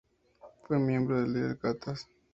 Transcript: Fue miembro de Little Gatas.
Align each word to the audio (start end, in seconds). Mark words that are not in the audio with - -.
Fue 0.63 0.79
miembro 0.79 1.21
de 1.21 1.27
Little 1.27 1.59
Gatas. 1.61 2.07